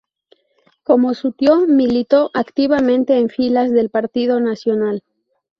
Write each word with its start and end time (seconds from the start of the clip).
Como 0.81 1.13
su 1.13 1.31
tío, 1.31 1.67
militó 1.67 2.31
activamente 2.33 3.19
en 3.19 3.29
filas 3.29 3.69
del 3.71 3.91
partido 3.91 4.39
Nacional. 4.39 5.03